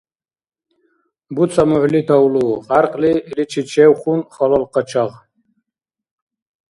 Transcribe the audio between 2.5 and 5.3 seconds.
кьяркьли иличи чевхъун халал къачагъ.